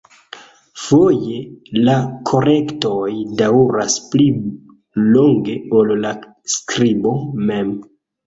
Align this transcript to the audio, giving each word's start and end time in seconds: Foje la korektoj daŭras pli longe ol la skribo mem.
Foje 0.83 1.35
la 1.89 1.97
korektoj 2.29 3.11
daŭras 3.43 3.99
pli 4.15 4.25
longe 5.17 5.57
ol 5.83 5.93
la 6.07 6.15
skribo 6.57 7.13
mem. 7.51 7.71